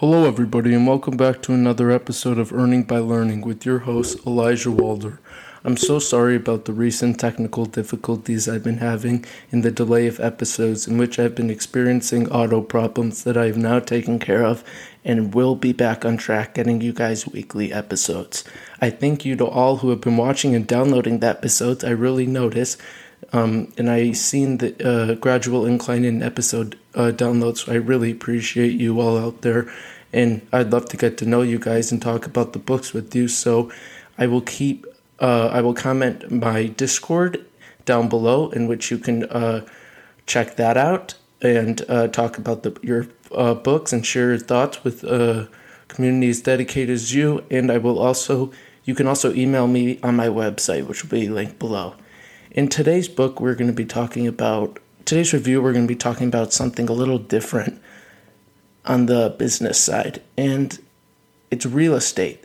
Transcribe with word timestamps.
Hello, 0.00 0.26
everybody, 0.28 0.74
and 0.74 0.86
welcome 0.86 1.16
back 1.16 1.42
to 1.42 1.52
another 1.52 1.90
episode 1.90 2.38
of 2.38 2.52
Earning 2.52 2.84
by 2.84 3.00
Learning 3.00 3.40
with 3.40 3.66
your 3.66 3.80
host, 3.80 4.24
Elijah 4.24 4.70
Walder. 4.70 5.18
I'm 5.64 5.76
so 5.76 5.98
sorry 5.98 6.36
about 6.36 6.66
the 6.66 6.72
recent 6.72 7.18
technical 7.18 7.64
difficulties 7.66 8.48
I've 8.48 8.62
been 8.62 8.76
having 8.76 9.24
in 9.50 9.62
the 9.62 9.72
delay 9.72 10.06
of 10.06 10.20
episodes, 10.20 10.86
in 10.86 10.98
which 10.98 11.18
I've 11.18 11.34
been 11.34 11.50
experiencing 11.50 12.30
auto 12.30 12.60
problems 12.60 13.24
that 13.24 13.36
I 13.36 13.46
have 13.46 13.56
now 13.56 13.80
taken 13.80 14.20
care 14.20 14.44
of 14.44 14.62
and 15.04 15.34
will 15.34 15.56
be 15.56 15.72
back 15.72 16.04
on 16.04 16.16
track 16.16 16.54
getting 16.54 16.80
you 16.80 16.92
guys 16.92 17.26
weekly 17.26 17.72
episodes. 17.72 18.44
I 18.80 18.90
thank 18.90 19.24
you 19.24 19.34
to 19.34 19.46
all 19.46 19.78
who 19.78 19.90
have 19.90 20.02
been 20.02 20.16
watching 20.16 20.54
and 20.54 20.64
downloading 20.64 21.18
the 21.18 21.26
episodes. 21.26 21.82
I 21.82 21.90
really 21.90 22.28
notice. 22.28 22.76
Um, 23.32 23.72
and 23.76 23.90
I 23.90 24.12
seen 24.12 24.58
the 24.58 24.70
uh, 24.86 25.14
gradual 25.14 25.66
incline 25.66 26.04
in 26.04 26.22
episode 26.22 26.78
uh, 26.94 27.12
downloads. 27.14 27.66
So 27.66 27.72
I 27.72 27.76
really 27.76 28.10
appreciate 28.10 28.72
you 28.72 29.00
all 29.00 29.18
out 29.18 29.42
there, 29.42 29.70
and 30.12 30.46
I'd 30.52 30.72
love 30.72 30.86
to 30.90 30.96
get 30.96 31.18
to 31.18 31.26
know 31.26 31.42
you 31.42 31.58
guys 31.58 31.92
and 31.92 32.00
talk 32.00 32.26
about 32.26 32.52
the 32.52 32.58
books 32.58 32.94
with 32.94 33.14
you. 33.14 33.28
So 33.28 33.70
I 34.16 34.26
will 34.26 34.40
keep 34.40 34.86
uh, 35.20 35.50
I 35.52 35.60
will 35.60 35.74
comment 35.74 36.30
my 36.30 36.66
Discord 36.66 37.44
down 37.84 38.08
below, 38.08 38.50
in 38.50 38.66
which 38.68 38.90
you 38.90 38.98
can 38.98 39.24
uh, 39.24 39.66
check 40.26 40.56
that 40.56 40.76
out 40.76 41.14
and 41.42 41.82
uh, 41.88 42.08
talk 42.08 42.38
about 42.38 42.62
the, 42.62 42.78
your 42.82 43.08
uh, 43.32 43.54
books 43.54 43.92
and 43.92 44.06
share 44.06 44.28
your 44.30 44.38
thoughts 44.38 44.84
with 44.84 45.00
communities 45.88 46.42
dedicated 46.42 46.94
as 46.94 47.14
you. 47.14 47.44
And 47.50 47.70
I 47.70 47.78
will 47.78 47.98
also, 47.98 48.52
you 48.84 48.94
can 48.94 49.06
also 49.06 49.34
email 49.34 49.66
me 49.66 49.98
on 50.02 50.16
my 50.16 50.28
website, 50.28 50.86
which 50.86 51.02
will 51.02 51.10
be 51.10 51.28
linked 51.28 51.58
below. 51.58 51.94
In 52.50 52.68
today's 52.68 53.08
book, 53.08 53.42
we're 53.42 53.54
going 53.54 53.68
to 53.68 53.74
be 53.74 53.84
talking 53.84 54.26
about 54.26 54.78
today's 55.04 55.34
review. 55.34 55.60
We're 55.60 55.74
going 55.74 55.84
to 55.84 55.94
be 55.94 55.98
talking 55.98 56.28
about 56.28 56.54
something 56.54 56.88
a 56.88 56.94
little 56.94 57.18
different 57.18 57.78
on 58.86 59.04
the 59.04 59.34
business 59.38 59.78
side, 59.78 60.22
and 60.38 60.78
it's 61.50 61.66
real 61.66 61.94
estate. 61.94 62.42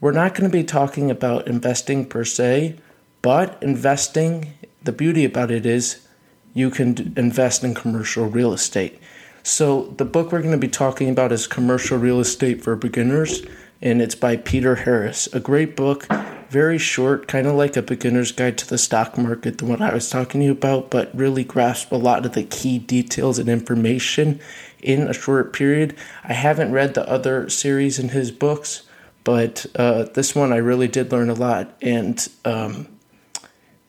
We're 0.00 0.12
not 0.12 0.36
going 0.36 0.48
to 0.48 0.56
be 0.56 0.62
talking 0.62 1.10
about 1.10 1.48
investing 1.48 2.06
per 2.06 2.24
se, 2.24 2.76
but 3.20 3.60
investing, 3.60 4.54
the 4.84 4.92
beauty 4.92 5.24
about 5.24 5.50
it 5.50 5.66
is 5.66 6.06
you 6.54 6.70
can 6.70 7.12
invest 7.16 7.64
in 7.64 7.74
commercial 7.74 8.26
real 8.26 8.52
estate. 8.52 9.00
So, 9.42 9.94
the 9.96 10.04
book 10.04 10.30
we're 10.30 10.42
going 10.42 10.52
to 10.52 10.58
be 10.58 10.68
talking 10.68 11.10
about 11.10 11.32
is 11.32 11.48
Commercial 11.48 11.98
Real 11.98 12.20
Estate 12.20 12.62
for 12.62 12.76
Beginners, 12.76 13.42
and 13.82 14.00
it's 14.00 14.14
by 14.14 14.36
Peter 14.36 14.76
Harris. 14.76 15.26
A 15.32 15.40
great 15.40 15.74
book, 15.74 16.06
very 16.50 16.78
short, 16.78 17.28
kind 17.28 17.46
of 17.46 17.54
like 17.54 17.76
a 17.76 17.82
beginner's 17.82 18.32
guide 18.32 18.58
to 18.58 18.66
the 18.66 18.78
stock 18.78 19.18
market, 19.18 19.58
the 19.58 19.66
one 19.66 19.82
I 19.82 19.92
was 19.92 20.08
talking 20.08 20.40
to 20.40 20.46
you 20.46 20.52
about, 20.52 20.90
but 20.90 21.14
really 21.14 21.44
grasp 21.44 21.92
a 21.92 21.96
lot 21.96 22.24
of 22.24 22.32
the 22.32 22.44
key 22.44 22.78
details 22.78 23.38
and 23.38 23.48
information 23.48 24.40
in 24.80 25.08
a 25.08 25.12
short 25.12 25.52
period. 25.52 25.96
I 26.24 26.32
haven't 26.32 26.72
read 26.72 26.94
the 26.94 27.08
other 27.08 27.48
series 27.50 27.98
in 27.98 28.10
his 28.10 28.30
books 28.30 28.84
but 29.28 29.66
uh, 29.76 30.04
this 30.14 30.34
one, 30.34 30.54
I 30.54 30.56
really 30.56 30.88
did 30.88 31.12
learn 31.12 31.28
a 31.28 31.34
lot. 31.34 31.76
And 31.82 32.26
um, 32.46 32.88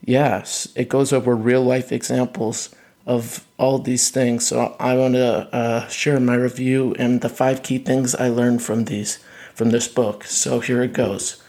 yes, 0.04 0.68
it 0.76 0.90
goes 0.90 1.14
over 1.14 1.34
real 1.34 1.64
life 1.64 1.94
examples 1.94 2.76
of 3.06 3.46
all 3.58 3.80
these 3.80 4.10
things. 4.10 4.48
So 4.48 4.76
I 4.82 4.98
want 4.98 5.14
to 5.14 5.48
uh, 5.56 5.88
share 5.88 6.20
my 6.20 6.36
review 6.36 6.94
and 7.00 7.22
the 7.22 7.30
five 7.30 7.64
key 7.64 7.78
things 7.78 8.16
I 8.16 8.28
learned 8.28 8.62
from 8.62 8.84
these 8.84 9.20
from 9.56 9.70
this 9.70 9.88
book. 9.88 10.26
So 10.26 10.60
here 10.60 10.84
it 10.84 10.92
goes. 10.92 11.42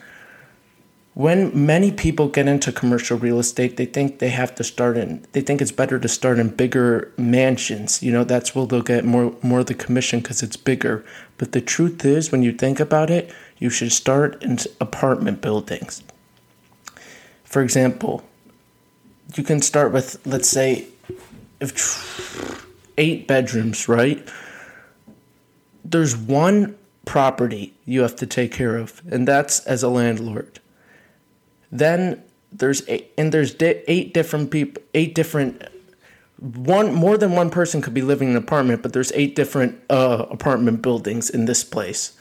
When 1.14 1.66
many 1.66 1.90
people 1.90 2.28
get 2.28 2.46
into 2.46 2.70
commercial 2.70 3.18
real 3.18 3.40
estate, 3.40 3.76
they 3.76 3.84
think 3.84 4.20
they 4.20 4.30
have 4.30 4.54
to 4.54 4.64
start 4.64 4.96
in. 4.96 5.26
They 5.32 5.40
think 5.40 5.60
it's 5.60 5.72
better 5.72 5.98
to 5.98 6.08
start 6.08 6.38
in 6.38 6.50
bigger 6.50 7.12
mansions. 7.16 8.00
You 8.00 8.12
know, 8.12 8.22
that's 8.22 8.54
where 8.54 8.64
they'll 8.64 8.82
get 8.82 9.04
more 9.04 9.34
more 9.42 9.60
of 9.60 9.66
the 9.66 9.74
commission 9.74 10.20
because 10.20 10.42
it's 10.42 10.56
bigger. 10.56 11.04
But 11.36 11.50
the 11.50 11.60
truth 11.60 12.04
is, 12.04 12.30
when 12.30 12.42
you 12.44 12.52
think 12.52 12.78
about 12.78 13.10
it, 13.10 13.34
you 13.58 13.70
should 13.70 13.90
start 13.90 14.40
in 14.42 14.58
apartment 14.80 15.40
buildings. 15.40 16.02
For 17.42 17.60
example, 17.60 18.22
you 19.34 19.42
can 19.42 19.60
start 19.62 19.92
with, 19.92 20.24
let's 20.24 20.48
say, 20.48 20.86
if 21.60 21.72
eight 22.96 23.26
bedrooms, 23.26 23.88
right? 23.88 24.26
There's 25.84 26.16
one 26.16 26.76
property 27.04 27.74
you 27.84 28.02
have 28.02 28.14
to 28.16 28.26
take 28.26 28.52
care 28.52 28.76
of, 28.76 29.02
and 29.10 29.26
that's 29.26 29.58
as 29.66 29.82
a 29.82 29.88
landlord. 29.88 30.59
Then 31.70 32.22
there's 32.52 32.86
eight, 32.88 33.12
and 33.16 33.32
there's 33.32 33.54
eight 33.60 34.14
different 34.14 34.50
people, 34.50 34.82
eight 34.94 35.14
different 35.14 35.62
one 36.38 36.94
more 36.94 37.18
than 37.18 37.32
one 37.32 37.50
person 37.50 37.82
could 37.82 37.92
be 37.92 38.00
living 38.00 38.30
in 38.30 38.36
an 38.36 38.42
apartment, 38.42 38.82
but 38.82 38.94
there's 38.94 39.12
eight 39.12 39.36
different 39.36 39.78
uh, 39.90 40.24
apartment 40.30 40.80
buildings 40.80 41.28
in 41.28 41.44
this 41.44 41.62
place 41.62 42.16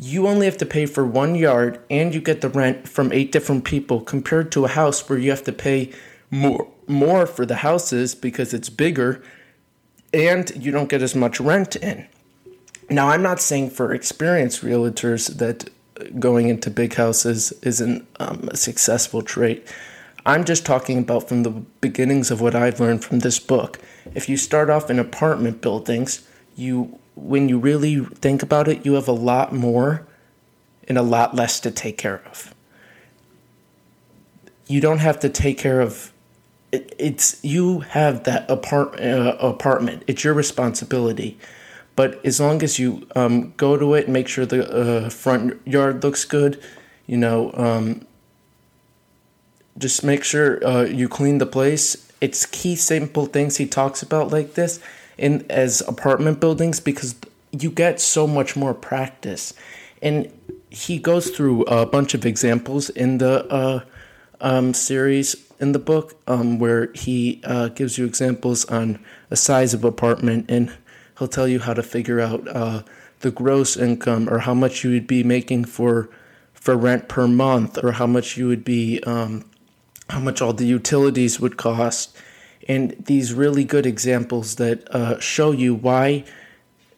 you 0.00 0.26
only 0.26 0.46
have 0.46 0.56
to 0.56 0.66
pay 0.66 0.86
for 0.86 1.04
one 1.04 1.34
yard 1.34 1.78
and 1.90 2.14
you 2.14 2.22
get 2.22 2.40
the 2.40 2.48
rent 2.48 2.88
from 2.88 3.12
eight 3.12 3.30
different 3.30 3.64
people 3.64 4.00
compared 4.00 4.50
to 4.50 4.64
a 4.64 4.68
house 4.68 5.06
where 5.08 5.18
you 5.18 5.28
have 5.30 5.44
to 5.44 5.52
pay 5.52 5.92
more 6.30 6.66
more 6.86 7.26
for 7.26 7.44
the 7.44 7.56
houses 7.56 8.14
because 8.14 8.54
it's 8.54 8.70
bigger 8.70 9.22
and 10.12 10.50
you 10.56 10.72
don't 10.72 10.88
get 10.88 11.02
as 11.02 11.14
much 11.14 11.38
rent 11.38 11.76
in. 11.76 12.06
Now, 12.88 13.10
I'm 13.10 13.22
not 13.22 13.40
saying 13.40 13.70
for 13.70 13.92
experienced 13.92 14.62
realtors 14.62 15.36
that 15.38 15.70
going 16.18 16.48
into 16.48 16.70
big 16.70 16.94
houses 16.94 17.52
isn't 17.62 18.06
um, 18.18 18.48
a 18.50 18.56
successful 18.56 19.22
trait. 19.22 19.66
I'm 20.26 20.44
just 20.44 20.66
talking 20.66 20.98
about 20.98 21.28
from 21.28 21.42
the 21.42 21.50
beginnings 21.50 22.30
of 22.30 22.40
what 22.40 22.54
I've 22.54 22.80
learned 22.80 23.04
from 23.04 23.20
this 23.20 23.38
book. 23.38 23.78
If 24.14 24.28
you 24.28 24.36
start 24.36 24.70
off 24.70 24.90
in 24.90 24.98
apartment 24.98 25.60
buildings, 25.60 26.26
you 26.56 26.98
when 27.16 27.48
you 27.48 27.58
really 27.58 28.04
think 28.04 28.42
about 28.42 28.68
it, 28.68 28.86
you 28.86 28.94
have 28.94 29.08
a 29.08 29.12
lot 29.12 29.52
more 29.52 30.06
and 30.88 30.96
a 30.96 31.02
lot 31.02 31.34
less 31.34 31.60
to 31.60 31.70
take 31.70 31.98
care 31.98 32.22
of. 32.26 32.54
You 34.66 34.80
don't 34.80 34.98
have 34.98 35.20
to 35.20 35.28
take 35.28 35.58
care 35.58 35.80
of 35.80 36.12
it, 36.72 36.94
it's 36.98 37.42
you 37.42 37.80
have 37.80 38.24
that 38.24 38.50
apart, 38.50 39.00
uh, 39.00 39.36
apartment. 39.40 40.04
It's 40.06 40.24
your 40.24 40.34
responsibility. 40.34 41.38
But 42.00 42.24
as 42.24 42.40
long 42.40 42.62
as 42.62 42.78
you 42.78 43.06
um, 43.14 43.52
go 43.58 43.76
to 43.76 43.92
it 43.92 44.08
make 44.08 44.26
sure 44.26 44.46
the 44.46 44.64
uh, 44.64 45.10
front 45.10 45.60
yard 45.66 46.02
looks 46.02 46.24
good, 46.24 46.58
you 47.06 47.18
know, 47.18 47.52
um, 47.52 48.06
just 49.76 50.02
make 50.02 50.24
sure 50.24 50.66
uh, 50.66 50.84
you 50.84 51.10
clean 51.10 51.36
the 51.36 51.44
place. 51.44 52.10
It's 52.22 52.46
key, 52.46 52.74
simple 52.74 53.26
things 53.26 53.58
he 53.58 53.66
talks 53.66 54.02
about 54.02 54.32
like 54.32 54.54
this 54.54 54.80
in 55.18 55.44
as 55.50 55.82
apartment 55.82 56.40
buildings 56.40 56.80
because 56.80 57.16
you 57.52 57.70
get 57.70 58.00
so 58.00 58.26
much 58.26 58.56
more 58.56 58.72
practice. 58.72 59.52
And 60.00 60.32
he 60.70 60.98
goes 60.98 61.28
through 61.28 61.64
a 61.64 61.84
bunch 61.84 62.14
of 62.14 62.24
examples 62.24 62.88
in 62.88 63.18
the 63.18 63.44
uh, 63.52 63.84
um, 64.40 64.72
series 64.72 65.36
in 65.60 65.72
the 65.72 65.78
book 65.78 66.18
um, 66.26 66.58
where 66.58 66.90
he 66.94 67.42
uh, 67.44 67.68
gives 67.68 67.98
you 67.98 68.06
examples 68.06 68.64
on 68.64 68.98
a 69.30 69.36
size 69.36 69.74
of 69.74 69.84
apartment 69.84 70.46
and 70.48 70.72
he'll 71.20 71.28
tell 71.28 71.46
you 71.46 71.60
how 71.60 71.74
to 71.74 71.82
figure 71.82 72.18
out 72.18 72.48
uh, 72.48 72.82
the 73.20 73.30
gross 73.30 73.76
income 73.76 74.28
or 74.28 74.38
how 74.38 74.54
much 74.54 74.82
you 74.82 74.90
would 74.90 75.06
be 75.06 75.22
making 75.22 75.64
for 75.66 76.08
for 76.54 76.76
rent 76.76 77.08
per 77.08 77.28
month 77.28 77.82
or 77.84 77.92
how 77.92 78.06
much 78.06 78.36
you 78.36 78.48
would 78.48 78.64
be 78.64 79.00
um, 79.04 79.44
how 80.08 80.18
much 80.18 80.42
all 80.42 80.52
the 80.52 80.66
utilities 80.66 81.38
would 81.38 81.56
cost. 81.56 82.16
And 82.68 82.96
these 82.98 83.32
really 83.32 83.64
good 83.64 83.86
examples 83.86 84.56
that 84.56 84.88
uh, 84.94 85.20
show 85.20 85.52
you 85.52 85.74
why 85.74 86.24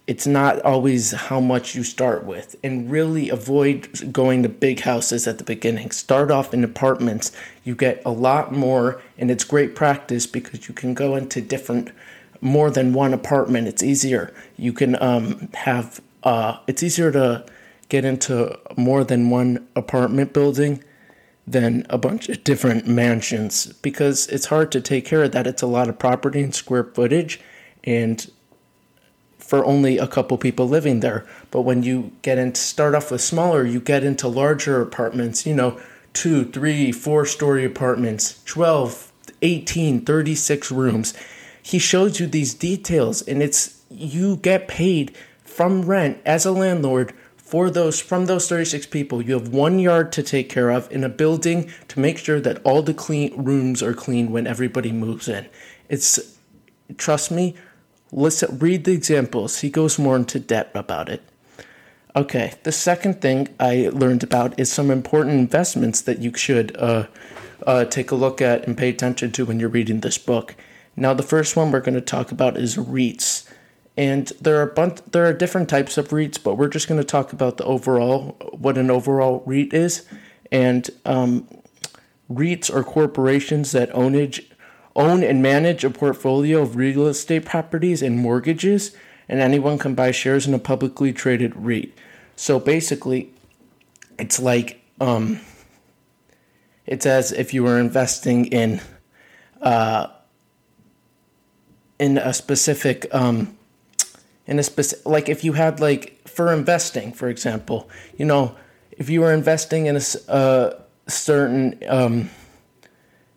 it's 0.07 0.27
not 0.27 0.61
always 0.63 1.13
how 1.13 1.41
much 1.41 1.75
you 1.75 1.85
start 1.85 2.25
with. 2.25 2.57
And 2.63 2.91
really 2.91 3.29
avoid 3.29 4.13
going 4.13 4.43
to 4.43 4.49
big 4.49 4.81
houses 4.81 5.27
at 5.27 5.39
the 5.39 5.45
beginning. 5.45 5.91
Start 5.91 6.31
off 6.31 6.53
in 6.55 6.65
apartments. 6.65 7.33
You 7.65 7.75
get 7.75 8.03
a 8.05 8.11
lot 8.11 8.53
more 8.53 9.03
and 9.19 9.31
it's 9.31 9.45
great 9.45 9.75
practice 9.75 10.27
because 10.27 10.69
you 10.69 10.75
can 10.75 10.95
go 10.95 11.17
into 11.17 11.41
different 11.41 11.91
more 12.43 12.71
than 12.71 12.93
one 12.93 13.15
apartment 13.15 13.67
it's 13.67 13.83
easier 13.83 14.35
you 14.57 14.73
can 14.73 15.01
um, 15.03 15.49
have 15.55 16.01
uh, 16.25 16.59
it's 16.67 16.83
easier 16.83 17.11
to 17.11 17.45
get 17.89 18.05
into 18.05 18.59
more 18.77 19.05
than 19.05 19.31
one 19.31 19.67
apartment 19.77 20.33
building 20.33 20.83
than 21.47 21.85
a 21.91 21.99
bunch 21.99 22.29
of 22.29 22.43
different 22.45 22.87
mansions 22.87 23.67
because 23.83 24.27
it's 24.29 24.47
hard 24.47 24.71
to 24.73 24.81
take 24.81 25.05
care 25.05 25.25
of 25.25 25.33
that. 25.33 25.47
It's 25.47 25.63
a 25.63 25.67
lot 25.67 25.89
of 25.89 25.99
property 25.99 26.43
and 26.43 26.55
square 26.55 26.85
footage, 26.85 27.41
and 27.85 28.31
for 29.39 29.65
only 29.65 29.99
a 29.99 30.07
couple 30.07 30.39
people 30.39 30.69
living 30.69 31.01
there. 31.01 31.27
But 31.51 31.63
when 31.63 31.83
you 31.83 32.13
get 32.23 32.39
into 32.39 32.61
start 32.61 32.95
off 32.95 33.11
with 33.11 33.21
smaller, 33.21 33.67
you 33.67 33.81
get 33.81 34.05
into 34.05 34.29
larger 34.29 34.81
apartments, 34.81 35.45
you 35.45 35.55
know, 35.55 35.81
two, 36.13 36.45
three, 36.45 36.93
four 36.93 37.27
story 37.27 37.65
apartments, 37.65 38.43
12, 38.45 39.13
18, 39.43 40.05
36 40.05 40.71
rooms. 40.71 41.15
He 41.63 41.79
shows 41.79 42.21
you 42.21 42.27
these 42.27 42.55
details, 42.55 43.23
and 43.23 43.43
it's 43.43 43.83
you 43.89 44.37
get 44.37 44.69
paid 44.69 45.17
from 45.45 45.83
rent 45.83 46.19
as 46.25 46.45
a 46.45 46.53
landlord 46.53 47.13
for 47.37 47.71
those 47.71 48.01
from 48.01 48.25
those 48.25 48.49
36 48.49 48.87
people 48.87 49.21
you 49.21 49.35
have 49.35 49.49
one 49.49 49.79
yard 49.79 50.11
to 50.11 50.23
take 50.23 50.49
care 50.49 50.71
of 50.71 50.91
in 50.91 51.05
a 51.05 51.09
building 51.11 51.71
to 51.87 52.01
make 52.01 52.17
sure 52.17 52.41
that 52.41 52.59
all 52.65 52.81
the 52.81 52.95
clean 52.95 53.31
rooms 53.37 53.83
are 53.83 53.93
clean 53.93 54.33
when 54.33 54.47
everybody 54.47 54.91
moves 54.91 55.29
in 55.29 55.47
it's 55.91 56.39
trust 56.97 57.31
me 57.31 57.55
listen, 58.13 58.59
read 58.59 58.85
the 58.85 58.93
examples. 58.93 59.61
He 59.61 59.71
goes 59.71 59.99
more 59.99 60.17
into 60.17 60.39
depth 60.39 60.77
about 60.77 61.09
it. 61.09 61.23
Okay, 62.15 62.53
the 62.63 62.73
second 62.73 63.23
thing 63.23 63.49
I 63.59 63.89
learned 63.93 64.23
about 64.23 64.61
is 64.61 64.71
some 64.71 64.91
important 64.91 65.39
investments 65.39 66.03
that 66.03 66.19
you 66.19 66.35
should 66.35 66.77
uh, 66.77 67.07
uh, 67.67 67.87
take 67.87 68.11
a 68.11 68.15
look 68.15 68.43
at 68.43 68.67
and 68.67 68.77
pay 68.77 68.91
attention 68.91 69.33
to 69.33 69.47
when 69.47 69.59
you're 69.59 69.71
reading 69.71 70.01
this 70.01 70.19
book. 70.19 70.55
Now, 70.97 71.15
the 71.15 71.23
first 71.23 71.57
one 71.57 71.71
we're 71.71 71.81
going 71.81 71.95
to 71.95 72.01
talk 72.01 72.33
about 72.33 72.57
is 72.57 72.77
REITs, 72.77 73.49
and 73.97 74.29
there 74.41 74.59
are 74.59 74.63
a 74.71 74.75
bunch, 74.75 75.01
there 75.11 75.27
are 75.27 75.33
different 75.33 75.69
types 75.69 75.97
of 75.97 76.09
REITs, 76.09 76.43
but 76.43 76.57
we're 76.57 76.69
just 76.69 76.89
going 76.89 77.01
to 77.01 77.07
talk 77.07 77.33
about 77.33 77.57
the 77.57 77.65
overall 77.65 78.37
what 78.53 78.77
an 78.77 78.91
overall 78.91 79.43
REIT 79.47 79.73
is, 79.73 80.07
and 80.51 80.91
um, 81.05 81.49
REITs 82.31 82.75
are 82.75 82.85
corporations 82.85 83.73
that 83.73 83.91
ownage, 83.93 84.45
own 84.95 85.23
and 85.23 85.43
manage 85.43 85.85
a 85.85 85.91
portfolio 85.91 86.61
of 86.61 86.77
real 86.77 87.07
estate 87.07 87.45
properties 87.47 88.03
and 88.03 88.19
mortgages, 88.19 88.95
and 89.29 89.41
anyone 89.41 89.79
can 89.79 89.95
buy 89.95 90.11
shares 90.11 90.47
in 90.47 90.53
a 90.53 90.59
publicly 90.59 91.13
traded 91.13 91.57
REIT. 91.57 91.93
So 92.37 92.59
basically, 92.61 93.33
it's 94.19 94.39
like 94.39 94.83
um, 95.01 95.41
it's 96.87 97.07
as 97.07 97.33
if 97.33 97.55
you 97.55 97.63
were 97.63 97.79
investing 97.79 98.47
in 98.47 98.81
uh, 99.61 100.09
in 102.03 102.19
a 102.19 102.35
specific 102.35 103.07
um, 103.15 103.57
in 104.47 104.59
a 104.59 104.63
specific 104.65 105.07
like 105.07 105.29
if 105.29 105.45
you 105.45 105.53
had 105.53 105.79
like 105.79 106.19
for 106.29 106.53
investing, 106.53 107.13
for 107.13 107.29
example, 107.29 107.89
you 108.19 108.25
know, 108.25 108.57
if 108.91 109.09
you 109.09 109.21
were 109.21 109.33
investing 109.33 109.87
in 109.87 109.97
a 109.97 110.03
uh, 110.29 110.81
certain 111.07 111.79
um, 111.89 112.29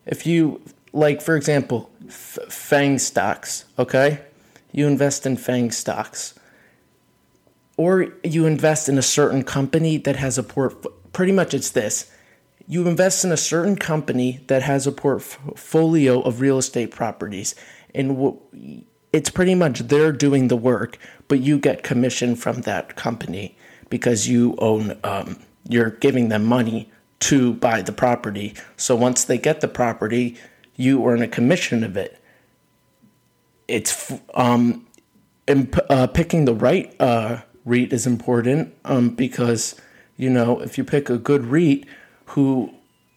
if 0.04 0.26
you 0.26 0.60
like 0.92 1.22
for 1.22 1.36
example, 1.36 1.90
f- 2.08 2.38
FAANG 2.48 2.98
stocks, 2.98 3.66
okay? 3.78 4.20
You 4.72 4.88
invest 4.88 5.26
in 5.26 5.36
FAANG 5.36 5.72
stocks. 5.72 6.34
Or 7.76 8.08
you 8.24 8.46
invest 8.46 8.88
in 8.88 8.98
a 8.98 9.02
certain 9.02 9.44
company 9.44 9.98
that 9.98 10.16
has 10.16 10.38
a 10.38 10.42
port 10.42 10.84
pretty 11.12 11.32
much 11.32 11.54
it's 11.54 11.70
this. 11.70 12.10
You 12.66 12.88
invest 12.88 13.24
in 13.24 13.30
a 13.30 13.36
certain 13.36 13.76
company 13.76 14.40
that 14.48 14.62
has 14.62 14.88
a 14.88 14.92
portfolio 14.92 16.20
of 16.22 16.40
real 16.40 16.58
estate 16.58 16.90
properties 16.90 17.54
and 17.96 18.84
it's 19.12 19.30
pretty 19.30 19.54
much 19.54 19.80
they're 19.80 20.12
doing 20.12 20.48
the 20.48 20.56
work 20.56 20.98
but 21.28 21.40
you 21.40 21.58
get 21.58 21.82
commission 21.82 22.36
from 22.36 22.60
that 22.62 22.94
company 22.96 23.56
because 23.90 24.28
you 24.28 24.54
own 24.58 24.98
um, 25.02 25.38
you're 25.68 25.90
giving 25.90 26.28
them 26.28 26.44
money 26.44 26.90
to 27.18 27.54
buy 27.54 27.80
the 27.80 27.92
property. 27.92 28.54
So 28.76 28.94
once 28.94 29.24
they 29.24 29.38
get 29.38 29.60
the 29.60 29.68
property 29.68 30.36
you 30.76 31.04
earn 31.06 31.22
a 31.22 31.28
commission 31.28 31.82
of 31.82 31.96
it. 31.96 32.20
It's 33.66 34.12
um, 34.34 34.86
uh, 35.48 36.06
picking 36.08 36.44
the 36.44 36.54
right 36.54 36.94
uh, 37.00 37.40
REIT 37.64 37.92
is 37.92 38.06
important 38.06 38.74
um, 38.84 39.10
because, 39.10 39.74
you 40.16 40.30
know, 40.30 40.60
if 40.60 40.78
you 40.78 40.84
pick 40.84 41.10
a 41.10 41.18
good 41.18 41.46
REIT 41.46 41.86
who 42.26 42.72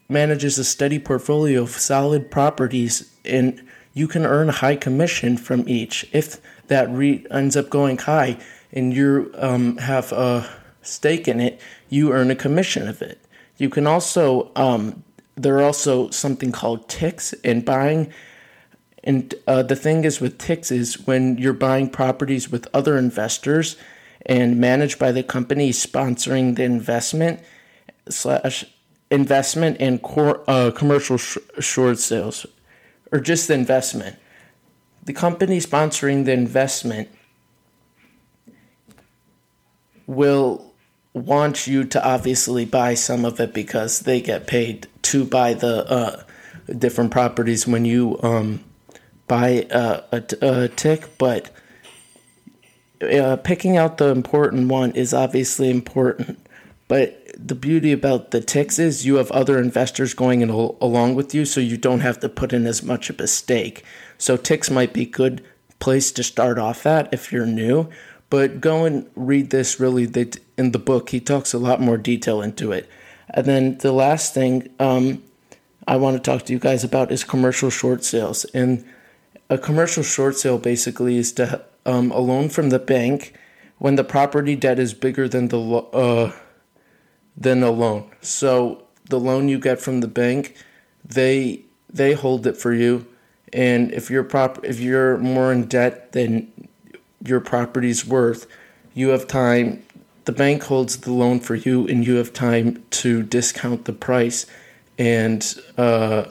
manages 0.08 0.58
a 0.58 0.64
steady 0.64 0.98
portfolio 0.98 1.62
of 1.62 1.70
solid 1.70 2.30
properties 2.30 3.14
and 3.24 3.64
you 4.00 4.08
can 4.08 4.24
earn 4.24 4.48
a 4.48 4.60
high 4.64 4.76
commission 4.76 5.36
from 5.36 5.68
each. 5.68 6.08
If 6.12 6.40
that 6.68 6.88
REIT 6.90 7.26
ends 7.30 7.54
up 7.54 7.68
going 7.68 7.98
high 7.98 8.38
and 8.72 8.94
you 8.94 9.30
um, 9.36 9.76
have 9.76 10.10
a 10.12 10.48
stake 10.80 11.28
in 11.28 11.38
it, 11.38 11.60
you 11.90 12.12
earn 12.12 12.30
a 12.30 12.34
commission 12.46 12.88
of 12.88 13.02
it. 13.02 13.18
You 13.58 13.68
can 13.68 13.86
also, 13.86 14.50
um, 14.56 15.04
there 15.36 15.54
are 15.58 15.62
also 15.62 16.08
something 16.08 16.50
called 16.50 16.88
ticks 16.88 17.34
in 17.50 17.60
buying. 17.60 18.10
And 19.04 19.34
uh, 19.46 19.64
the 19.64 19.76
thing 19.76 20.04
is 20.04 20.18
with 20.18 20.38
ticks 20.38 20.70
is 20.70 21.06
when 21.06 21.36
you're 21.36 21.52
buying 21.52 21.90
properties 21.90 22.50
with 22.50 22.66
other 22.72 22.96
investors, 22.96 23.76
and 24.26 24.58
managed 24.58 24.98
by 24.98 25.12
the 25.12 25.22
company 25.22 25.70
sponsoring 25.70 26.56
the 26.56 26.62
investment 26.62 27.40
slash 28.08 28.64
investment 29.10 29.76
and 29.80 30.02
core, 30.02 30.42
uh, 30.46 30.70
commercial 30.70 31.16
sh- 31.16 31.38
short 31.58 31.98
sales 31.98 32.46
or 33.12 33.20
just 33.20 33.48
the 33.48 33.54
investment. 33.54 34.16
The 35.04 35.12
company 35.12 35.58
sponsoring 35.58 36.24
the 36.24 36.32
investment 36.32 37.08
will 40.06 40.72
want 41.12 41.66
you 41.66 41.84
to 41.84 42.04
obviously 42.04 42.64
buy 42.64 42.94
some 42.94 43.24
of 43.24 43.40
it 43.40 43.52
because 43.52 44.00
they 44.00 44.20
get 44.20 44.46
paid 44.46 44.86
to 45.02 45.24
buy 45.24 45.54
the 45.54 45.88
uh, 45.90 46.22
different 46.78 47.10
properties 47.10 47.66
when 47.66 47.84
you 47.84 48.18
um, 48.22 48.62
buy 49.26 49.66
a, 49.70 50.02
a, 50.12 50.24
a 50.42 50.68
tick, 50.68 51.08
but 51.18 51.50
uh, 53.02 53.36
picking 53.36 53.76
out 53.76 53.98
the 53.98 54.08
important 54.08 54.68
one 54.68 54.92
is 54.92 55.14
obviously 55.14 55.70
important, 55.70 56.38
but 56.86 57.19
the 57.46 57.54
beauty 57.54 57.92
about 57.92 58.30
the 58.30 58.40
ticks 58.40 58.78
is 58.78 59.06
you 59.06 59.16
have 59.16 59.30
other 59.30 59.58
investors 59.58 60.14
going 60.14 60.40
in 60.40 60.50
al- 60.50 60.76
along 60.80 61.14
with 61.14 61.34
you, 61.34 61.44
so 61.44 61.60
you 61.60 61.76
don't 61.76 62.00
have 62.00 62.20
to 62.20 62.28
put 62.28 62.52
in 62.52 62.66
as 62.66 62.82
much 62.82 63.10
of 63.10 63.20
a 63.20 63.26
stake. 63.26 63.84
So 64.18 64.36
ticks 64.36 64.70
might 64.70 64.92
be 64.92 65.06
good 65.06 65.42
place 65.78 66.12
to 66.12 66.22
start 66.22 66.58
off 66.58 66.86
at 66.86 67.12
if 67.12 67.32
you're 67.32 67.46
new, 67.46 67.88
but 68.28 68.60
go 68.60 68.84
and 68.84 69.08
read 69.16 69.50
this. 69.50 69.80
Really, 69.80 70.04
in 70.56 70.72
the 70.72 70.78
book, 70.78 71.10
he 71.10 71.20
talks 71.20 71.52
a 71.52 71.58
lot 71.58 71.80
more 71.80 71.96
detail 71.96 72.42
into 72.42 72.72
it. 72.72 72.88
And 73.30 73.46
then 73.46 73.78
the 73.78 73.92
last 73.92 74.34
thing 74.34 74.68
um, 74.78 75.22
I 75.86 75.96
want 75.96 76.16
to 76.16 76.22
talk 76.22 76.44
to 76.46 76.52
you 76.52 76.58
guys 76.58 76.84
about 76.84 77.10
is 77.10 77.24
commercial 77.24 77.70
short 77.70 78.04
sales. 78.04 78.44
And 78.46 78.84
a 79.48 79.58
commercial 79.58 80.02
short 80.02 80.36
sale 80.36 80.58
basically 80.58 81.16
is 81.16 81.32
to 81.32 81.64
um, 81.86 82.10
a 82.10 82.18
loan 82.18 82.48
from 82.48 82.70
the 82.70 82.78
bank 82.78 83.34
when 83.78 83.96
the 83.96 84.04
property 84.04 84.54
debt 84.54 84.78
is 84.78 84.92
bigger 84.94 85.28
than 85.28 85.48
the 85.48 85.58
uh, 85.58 86.32
than 87.36 87.62
a 87.62 87.70
loan. 87.70 88.10
So 88.20 88.84
the 89.08 89.20
loan 89.20 89.48
you 89.48 89.58
get 89.58 89.80
from 89.80 90.00
the 90.00 90.08
bank, 90.08 90.56
they 91.04 91.64
they 91.92 92.12
hold 92.12 92.46
it 92.46 92.56
for 92.56 92.72
you, 92.72 93.06
and 93.52 93.92
if 93.92 94.10
you're 94.10 94.24
prop 94.24 94.64
if 94.64 94.80
you're 94.80 95.18
more 95.18 95.52
in 95.52 95.66
debt 95.66 96.12
than 96.12 96.50
your 97.24 97.40
property's 97.40 98.06
worth, 98.06 98.46
you 98.94 99.08
have 99.08 99.26
time. 99.26 99.82
The 100.26 100.32
bank 100.32 100.64
holds 100.64 100.98
the 100.98 101.12
loan 101.12 101.40
for 101.40 101.54
you, 101.54 101.86
and 101.88 102.06
you 102.06 102.16
have 102.16 102.32
time 102.32 102.84
to 102.90 103.22
discount 103.22 103.86
the 103.86 103.92
price, 103.92 104.46
and 104.98 105.42
uh, 105.76 106.26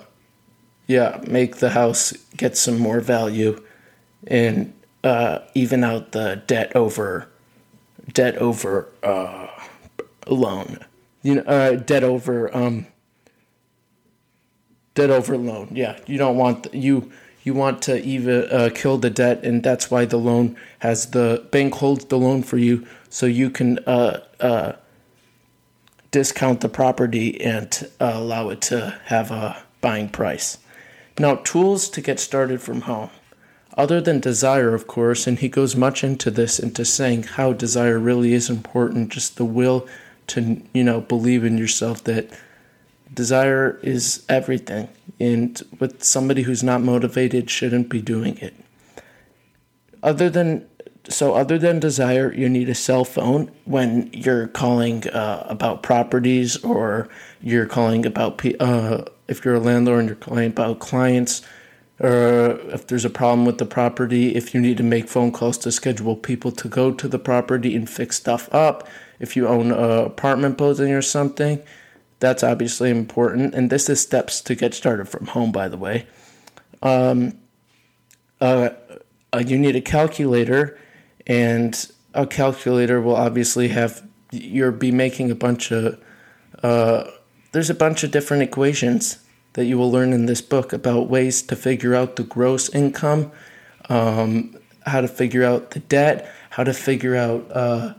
yeah, 0.88 1.22
make 1.28 1.58
the 1.58 1.72
house 1.72 2.14
get 2.38 2.56
some 2.56 2.80
more 2.80 3.02
value, 3.02 3.62
and 4.28 4.74
uh, 5.04 5.40
even 5.54 5.84
out 5.84 6.12
the 6.12 6.42
debt 6.48 6.76
over 6.76 7.30
debt 8.14 8.38
over 8.38 8.88
uh, 9.04 9.48
loan. 10.28 10.80
You 11.22 11.36
know, 11.36 11.42
uh, 11.42 11.72
debt 11.76 12.04
over 12.04 12.56
um, 12.56 12.88
debt 14.94 15.10
over 15.10 15.38
loan. 15.38 15.70
Yeah, 15.72 16.00
you 16.06 16.18
don't 16.18 16.38
want 16.38 16.74
you 16.74 17.12
you 17.44 17.54
want 17.54 17.82
to 17.84 18.02
even 18.04 18.48
uh, 18.52 18.70
kill 18.74 18.98
the 18.98 19.10
debt, 19.10 19.44
and 19.44 19.64
that's 19.64 19.90
why 19.90 20.06
the 20.06 20.18
loan 20.18 20.56
has 20.80 21.12
the 21.12 21.46
bank 21.52 21.76
holds 21.76 22.06
the 22.06 22.18
loan 22.18 22.44
for 22.44 22.58
you, 22.58 22.86
so 23.10 23.26
you 23.26 23.50
can 23.50 23.80
uh, 23.80 24.22
uh, 24.40 24.74
discount 26.12 26.62
the 26.62 26.70
property 26.70 27.40
and 27.42 27.90
uh, 28.00 28.12
allow 28.14 28.50
it 28.50 28.62
to 28.62 29.00
have 29.06 29.32
a 29.32 29.64
buying 29.82 30.10
price. 30.10 30.58
Now, 31.18 31.36
tools 31.36 31.90
to 31.90 32.02
get 32.02 32.20
started 32.20 32.62
from 32.62 32.82
home 32.82 33.10
other 33.78 34.02
than 34.02 34.20
desire, 34.20 34.74
of 34.74 34.88
course, 34.88 35.26
and 35.26 35.40
he 35.40 35.48
goes 35.48 35.76
much 35.76 36.04
into 36.04 36.30
this, 36.30 36.60
into 36.60 36.84
saying 36.84 37.24
how 37.24 37.54
desire 37.54 37.98
really 37.98 38.34
is 38.34 38.50
important, 38.50 39.10
just 39.10 39.38
the 39.38 39.46
will 39.46 39.88
to, 40.30 40.62
you 40.74 40.84
know, 40.84 41.02
believe 41.02 41.44
in 41.44 41.58
yourself 41.58 42.04
that 42.06 42.30
desire 43.14 43.80
is 43.84 44.26
everything. 44.30 44.88
And 45.20 45.62
with 45.80 46.04
somebody 46.04 46.44
who's 46.44 46.64
not 46.64 46.82
motivated 46.82 47.50
shouldn't 47.50 47.90
be 47.90 48.02
doing 48.02 48.38
it. 48.38 48.54
Other 50.02 50.30
than 50.30 50.66
so 51.08 51.34
other 51.34 51.58
than 51.58 51.80
desire, 51.80 52.32
you 52.34 52.48
need 52.50 52.70
a 52.70 52.76
cell 52.76 53.04
phone 53.04 53.52
when 53.66 54.10
you're 54.14 54.48
calling 54.48 55.08
uh, 55.10 55.46
about 55.50 55.82
properties 55.82 56.58
or 56.64 57.10
you're 57.42 57.66
calling 57.66 58.06
about 58.06 58.46
uh, 58.60 59.06
if 59.28 59.44
you're 59.44 59.56
a 59.56 59.60
landlord 59.60 60.00
and 60.00 60.10
you're 60.10 60.16
calling 60.16 60.48
about 60.48 60.80
clients 60.80 61.42
or 62.00 62.60
if 62.70 62.88
there's 62.88 63.06
a 63.06 63.10
problem 63.10 63.46
with 63.46 63.58
the 63.58 63.66
property, 63.66 64.36
if 64.36 64.54
you 64.54 64.62
need 64.62 64.78
to 64.78 64.84
make 64.84 65.10
phone 65.10 65.32
calls 65.32 65.58
to 65.60 65.72
schedule 65.72 66.16
people 66.16 66.52
to 66.54 66.68
go 66.68 66.92
to 66.92 67.08
the 67.08 67.20
property 67.20 67.76
and 67.76 67.90
fix 67.90 68.16
stuff 68.16 68.54
up, 68.54 68.88
if 69.20 69.36
you 69.36 69.48
own 69.48 69.72
an 69.72 70.06
apartment 70.06 70.58
building 70.58 70.94
or 70.94 71.02
something, 71.02 71.62
that's 72.20 72.44
obviously 72.44 72.90
important. 72.90 73.54
And 73.54 73.70
this 73.70 73.90
is 73.90 74.00
steps 74.00 74.40
to 74.42 74.56
get 74.56 74.74
started 74.74 75.10
from 75.10 75.28
home, 75.28 75.52
by 75.52 75.68
the 75.68 75.78
way. 75.78 76.08
Um, 76.82 77.38
uh, 78.40 78.70
uh, 79.34 79.44
you 79.46 79.58
need 79.58 79.76
a 79.76 79.82
calculator, 79.82 80.80
and 81.28 81.92
a 82.14 82.26
calculator 82.26 83.02
will 83.02 83.16
obviously 83.16 83.68
have 83.70 84.08
you'll 84.32 84.72
be 84.72 84.92
making 84.92 85.32
a 85.32 85.36
bunch 85.36 85.72
of 85.72 86.02
uh, 86.64 87.06
there's 87.52 87.70
a 87.70 87.76
bunch 87.76 88.04
of 88.04 88.12
different 88.12 88.44
equations 88.44 89.18
that 89.60 89.66
you 89.66 89.78
will 89.78 89.92
learn 89.92 90.14
in 90.14 90.26
this 90.26 90.42
book 90.42 90.72
about 90.72 91.10
ways 91.10 91.42
to 91.42 91.54
figure 91.54 91.94
out 91.94 92.16
the 92.16 92.24
gross 92.24 92.70
income, 92.70 93.30
um, 93.90 94.58
how 94.86 95.02
to 95.02 95.08
figure 95.10 95.44
out 95.44 95.72
the 95.72 95.82
debt, 95.82 96.34
how 96.50 96.64
to 96.64 96.74
figure 96.74 97.18
out 97.18 97.46
uh, 97.52 97.94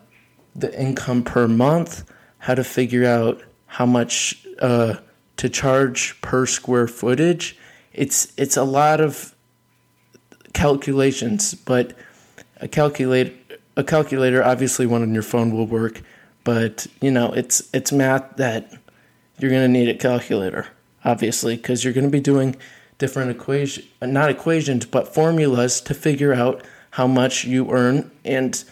the 0.56 0.74
income 0.80 1.22
per 1.22 1.46
month, 1.46 2.10
how 2.38 2.54
to 2.54 2.64
figure 2.64 3.04
out 3.04 3.42
how 3.66 3.84
much 3.84 4.46
uh, 4.62 4.94
to 5.36 5.50
charge 5.50 6.18
per 6.22 6.46
square 6.46 6.88
footage. 6.88 7.58
It's 7.92 8.32
it's 8.38 8.56
a 8.56 8.64
lot 8.64 9.02
of 9.02 9.34
calculations, 10.54 11.52
but 11.52 11.94
a 12.62 12.68
calculator 12.68 13.34
a 13.76 13.84
calculator 13.84 14.42
obviously 14.42 14.86
one 14.86 15.02
on 15.02 15.12
your 15.12 15.22
phone 15.22 15.54
will 15.54 15.66
work, 15.66 16.00
but 16.42 16.86
you 17.02 17.10
know 17.10 17.32
it's 17.32 17.68
it's 17.74 17.92
math 17.92 18.36
that 18.36 18.72
you're 19.38 19.50
to 19.50 19.68
need 19.68 19.90
a 19.90 19.94
calculator 19.94 20.66
obviously 21.04 21.56
because 21.56 21.84
you're 21.84 21.92
going 21.92 22.04
to 22.04 22.10
be 22.10 22.20
doing 22.20 22.56
different 22.98 23.30
equation 23.30 23.84
not 24.02 24.30
equations 24.30 24.84
but 24.86 25.12
formulas 25.12 25.80
to 25.80 25.94
figure 25.94 26.32
out 26.32 26.62
how 26.92 27.06
much 27.06 27.44
you 27.44 27.70
earn 27.70 28.10
and 28.24 28.64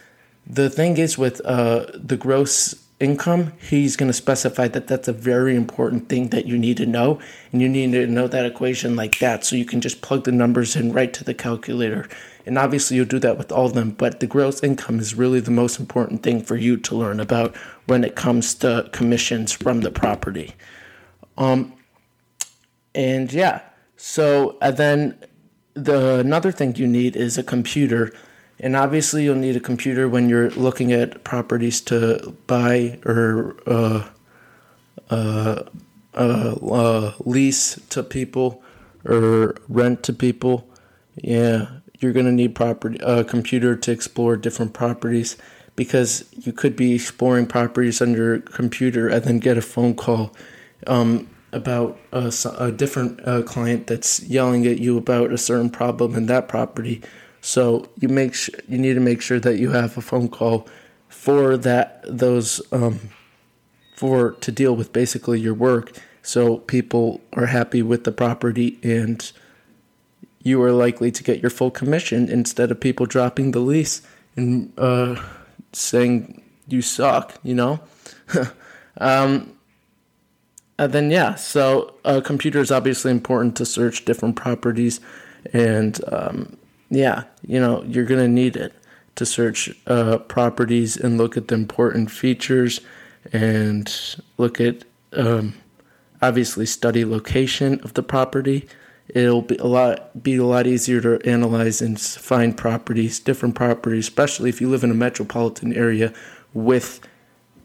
the 0.47 0.71
thing 0.71 0.97
is 0.97 1.19
with 1.19 1.41
uh, 1.45 1.87
the 1.95 2.17
gross 2.17 2.75
income, 3.01 3.53
he's 3.61 3.97
going 3.97 4.09
to 4.09 4.15
specify 4.15 4.67
that 4.69 4.89
that's 4.89 5.09
a 5.09 5.13
very 5.13 5.55
important 5.55 6.09
thing 6.09 6.29
that 6.29 6.47
you 6.47 6.59
need 6.59 6.77
to 6.79 6.87
know. 6.87 7.21
And 7.53 7.63
you 7.63 7.69
need 7.69 7.93
to 7.93 8.07
know 8.07 8.27
that 8.29 8.47
equation 8.47 8.97
like 8.97 9.19
that. 9.19 9.45
So 9.45 9.57
you 9.57 9.65
can 9.65 9.81
just 9.81 10.01
plug 10.01 10.25
the 10.25 10.33
numbers 10.33 10.75
in 10.75 10.93
right 10.93 11.13
to 11.13 11.25
the 11.25 11.35
calculator. 11.35 12.09
And 12.45 12.59
obviously, 12.59 12.97
you'll 12.97 13.07
do 13.07 13.19
that 13.21 13.39
with 13.39 13.53
all 13.53 13.67
of 13.67 13.75
them. 13.75 13.91
But 13.91 14.21
the 14.21 14.27
gross 14.27 14.63
income 14.63 14.99
is 14.99 15.15
really 15.15 15.41
the 15.41 15.51
most 15.51 15.79
important 15.79 16.23
thing 16.23 16.43
for 16.43 16.57
you 16.57 16.77
to 16.79 16.97
learn 16.97 17.21
about 17.21 17.55
when 17.87 18.05
it 18.05 18.17
comes 18.17 18.55
to 18.57 18.89
commissions 18.93 19.53
from 19.53 19.83
the 19.83 19.91
property. 19.91 20.55
Um, 21.37 21.75
and 22.99 23.33
yeah, 23.33 23.61
so 23.97 24.59
and 24.61 24.77
then 24.77 25.19
the 25.75 26.19
another 26.19 26.51
thing 26.51 26.75
you 26.75 26.89
need 26.89 27.15
is 27.15 27.39
a 27.39 27.45
computer. 27.45 28.13
And 28.59 28.75
obviously, 28.75 29.23
you'll 29.23 29.37
need 29.37 29.55
a 29.55 29.61
computer 29.61 30.09
when 30.09 30.29
you're 30.29 30.51
looking 30.51 30.93
at 30.93 31.23
properties 31.23 31.81
to 31.83 32.35
buy 32.49 32.99
or 33.05 33.57
uh, 33.69 34.09
uh, 35.11 35.63
uh, 36.13 36.55
uh, 36.55 37.13
lease 37.21 37.81
to 37.91 38.03
people 38.03 38.65
or 39.05 39.55
rent 39.69 40.03
to 40.03 40.13
people. 40.13 40.69
Yeah, 41.15 41.69
you're 42.01 42.13
gonna 42.13 42.33
need 42.33 42.57
property 42.57 42.99
a 43.01 43.23
computer 43.23 43.77
to 43.77 43.93
explore 43.93 44.37
different 44.37 44.73
properties 44.73 45.37
because 45.77 46.25
you 46.33 46.53
could 46.53 46.75
be 46.75 46.97
exploring 46.97 47.47
properties 47.47 48.03
on 48.03 48.13
your 48.13 48.41
computer 48.41 49.07
and 49.07 49.23
then 49.23 49.39
get 49.39 49.57
a 49.57 49.63
phone 49.63 49.95
call. 49.95 50.35
Um, 50.89 51.29
about 51.53 51.99
a, 52.13 52.33
a 52.59 52.71
different 52.71 53.27
uh, 53.27 53.43
client 53.43 53.87
that's 53.87 54.23
yelling 54.25 54.67
at 54.67 54.79
you 54.79 54.97
about 54.97 55.33
a 55.33 55.39
certain 55.39 55.71
problem 55.71 56.15
in 56.15 56.27
that 56.27 56.49
property 56.49 57.03
so 57.41 57.89
you 57.99 58.09
make 58.09 58.35
sh- 58.35 58.51
you 58.69 58.79
need 58.79 58.95
to 58.95 59.01
make 59.01 59.21
sure 59.21 59.41
that 59.41 59.59
you 59.59 59.71
have 59.71 59.97
a 59.97 60.01
phone 60.01 60.29
call 60.29 60.69
for 61.09 61.57
that 61.57 62.01
those 62.05 62.61
um, 62.73 63.01
for 63.99 64.33
to 64.33 64.53
deal 64.53 64.77
with 64.77 64.93
basically 64.93 65.41
your 65.41 65.55
work, 65.55 65.93
so 66.23 66.59
people 66.59 67.21
are 67.33 67.47
happy 67.47 67.83
with 67.83 68.05
the 68.05 68.13
property 68.13 68.79
and 68.83 69.33
you 70.43 70.63
are 70.63 70.73
likely 70.73 71.11
to 71.11 71.25
get 71.25 71.41
your 71.43 71.51
full 71.51 71.71
commission 71.71 72.29
instead 72.29 72.71
of 72.71 72.81
people 72.81 73.07
dropping 73.07 73.51
the 73.51 73.59
lease 73.59 74.03
and 74.37 74.73
uh, 74.79 75.21
saying 75.73 76.43
you 76.69 76.83
suck. 76.83 77.35
You 77.43 77.55
know. 77.55 77.81
um, 78.99 79.58
and 80.79 80.93
then 80.93 81.11
yeah, 81.11 81.35
so 81.35 81.95
a 82.05 82.23
computer 82.23 82.61
is 82.61 82.71
obviously 82.71 83.11
important 83.11 83.57
to 83.57 83.67
search 83.67 84.05
different 84.05 84.37
properties 84.37 85.01
and 85.53 86.01
um, 86.13 86.57
yeah, 86.91 87.25
you 87.43 87.61
know, 87.61 87.83
you're 87.85 88.05
going 88.05 88.21
to 88.21 88.29
need 88.29 88.57
it 88.57 88.73
to 89.17 89.27
search 89.27 89.71
uh, 89.87 90.19
properties 90.19 90.97
and 90.97 91.19
look 91.19 91.37
at 91.37 91.49
the 91.49 91.55
important 91.55 92.11
features 92.11 92.81
and 93.33 94.17
look 94.37 94.61
at 94.61 94.85
um, 95.13 95.55
obviously 96.23 96.65
study 96.65 97.05
location 97.05 97.81
of 97.81 97.95
the 97.95 98.03
property. 98.03 98.69
It'll 99.09 99.43
be 99.43 99.57
a 99.57 99.67
lot 99.67 100.23
be 100.23 100.37
a 100.37 100.45
lot 100.45 100.67
easier 100.67 101.01
to 101.01 101.29
analyze 101.29 101.81
and 101.81 101.99
find 101.99 102.57
properties, 102.57 103.19
different 103.19 103.55
properties, 103.55 104.05
especially 104.05 104.51
if 104.51 104.61
you 104.61 104.69
live 104.69 104.85
in 104.85 104.91
a 104.91 104.95
metropolitan 104.95 105.73
area 105.73 106.13
with 106.53 107.01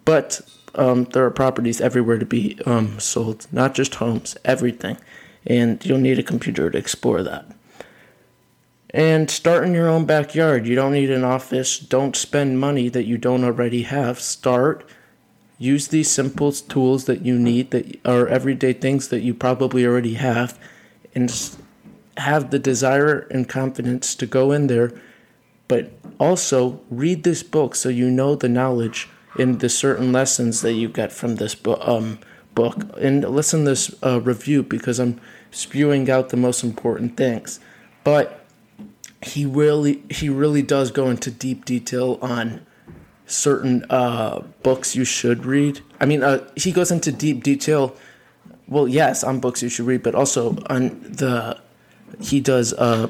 but 0.05 0.41
um, 0.75 1.05
there 1.05 1.25
are 1.25 1.31
properties 1.31 1.81
everywhere 1.81 2.17
to 2.17 2.25
be 2.25 2.59
um, 2.65 2.99
sold, 2.99 3.47
not 3.51 3.75
just 3.75 3.95
homes, 3.95 4.37
everything. 4.43 4.97
And 5.45 5.83
you'll 5.85 5.99
need 5.99 6.19
a 6.19 6.23
computer 6.23 6.69
to 6.69 6.77
explore 6.77 7.21
that 7.23 7.45
and 8.93 9.29
start 9.29 9.65
in 9.65 9.73
your 9.73 9.89
own 9.89 10.05
backyard. 10.05 10.67
You 10.67 10.75
don't 10.75 10.93
need 10.93 11.09
an 11.09 11.23
office. 11.23 11.79
Don't 11.79 12.15
spend 12.15 12.59
money 12.59 12.89
that 12.89 13.05
you 13.05 13.17
don't 13.17 13.43
already 13.43 13.83
have. 13.83 14.19
Start. 14.19 14.87
Use 15.57 15.87
these 15.87 16.11
simple 16.11 16.51
tools 16.51 17.05
that 17.05 17.25
you 17.25 17.39
need 17.39 17.71
that 17.71 17.99
are 18.05 18.27
everyday 18.27 18.73
things 18.73 19.07
that 19.09 19.21
you 19.21 19.33
probably 19.33 19.85
already 19.85 20.13
have 20.13 20.59
and 21.15 21.57
have 22.17 22.51
the 22.51 22.59
desire 22.59 23.19
and 23.31 23.49
confidence 23.49 24.13
to 24.15 24.27
go 24.27 24.51
in 24.51 24.67
there. 24.67 24.93
But 25.67 25.91
also 26.19 26.81
read 26.91 27.23
this 27.23 27.41
book 27.41 27.73
so 27.73 27.89
you 27.89 28.11
know 28.11 28.35
the 28.35 28.49
knowledge 28.49 29.09
and 29.37 29.59
the 29.59 29.69
certain 29.69 30.11
lessons 30.11 30.61
that 30.61 30.73
you 30.73 30.89
get 30.89 31.11
from 31.11 31.35
this 31.35 31.55
book. 31.55 31.79
Um, 31.81 32.19
book 32.53 32.77
and 32.99 33.27
listen 33.27 33.61
to 33.61 33.71
this 33.71 33.95
uh, 34.03 34.21
review 34.21 34.63
because 34.63 34.99
I'm 34.99 35.19
spewing 35.51 36.09
out 36.09 36.29
the 36.29 36.37
most 36.37 36.63
important 36.63 37.17
things. 37.17 37.59
But 38.03 38.45
he 39.21 39.45
really 39.45 40.03
he 40.09 40.29
really 40.29 40.61
does 40.61 40.91
go 40.91 41.09
into 41.09 41.31
deep 41.31 41.65
detail 41.65 42.19
on 42.21 42.65
certain 43.25 43.85
uh, 43.89 44.41
books 44.61 44.95
you 44.95 45.05
should 45.05 45.45
read. 45.45 45.81
I 45.99 46.05
mean, 46.05 46.23
uh, 46.23 46.47
he 46.55 46.71
goes 46.71 46.91
into 46.91 47.11
deep 47.11 47.43
detail. 47.43 47.95
Well, 48.67 48.87
yes, 48.87 49.23
on 49.23 49.39
books 49.39 49.61
you 49.61 49.69
should 49.69 49.85
read, 49.85 50.03
but 50.03 50.15
also 50.15 50.57
on 50.67 51.01
the 51.03 51.59
he 52.19 52.41
does 52.41 52.73
uh, 52.73 53.07